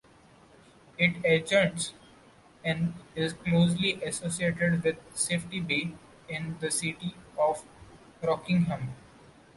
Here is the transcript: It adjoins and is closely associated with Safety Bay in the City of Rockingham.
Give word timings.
It 0.97 1.23
adjoins 1.23 1.93
and 2.63 2.95
is 3.13 3.33
closely 3.33 4.01
associated 4.01 4.83
with 4.83 4.97
Safety 5.15 5.59
Bay 5.59 5.93
in 6.27 6.57
the 6.59 6.71
City 6.71 7.13
of 7.37 7.63
Rockingham. 8.23 8.95